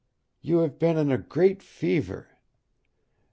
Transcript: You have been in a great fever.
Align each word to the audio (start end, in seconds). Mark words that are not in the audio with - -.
You 0.41 0.61
have 0.61 0.79
been 0.79 0.97
in 0.97 1.11
a 1.11 1.19
great 1.19 1.61
fever. 1.61 2.31